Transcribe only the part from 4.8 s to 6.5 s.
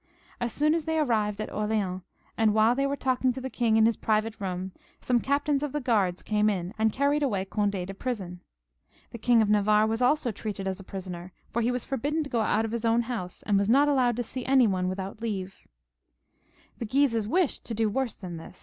some captains of the guards came